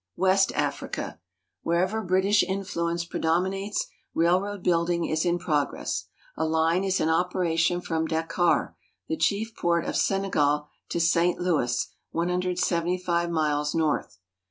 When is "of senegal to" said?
9.85-10.99